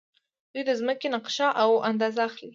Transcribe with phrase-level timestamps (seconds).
[0.53, 2.47] دوی د ځمکې نقشه او اندازه اخلي.